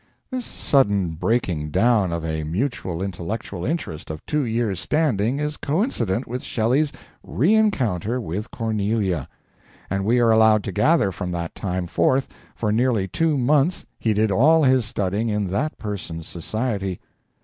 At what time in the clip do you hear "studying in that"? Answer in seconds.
14.85-15.77